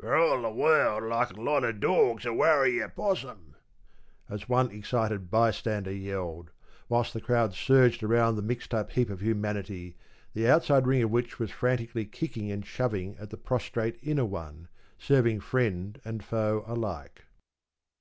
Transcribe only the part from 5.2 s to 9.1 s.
bystander yelled, whilst the crowd surged around the mixed up heap